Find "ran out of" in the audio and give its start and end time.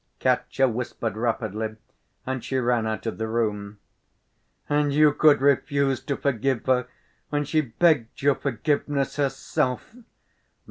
2.57-3.19